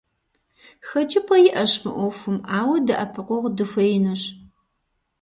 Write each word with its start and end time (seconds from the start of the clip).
Хэкӏыпӏэ 0.87 1.37
иӏэщ 1.47 1.73
мы 1.83 1.91
ӏуэхум, 1.95 2.37
ауэ 2.57 2.77
дэӏэпыкъуэгъу 2.85 3.53
дыхуеинущ. 3.57 4.23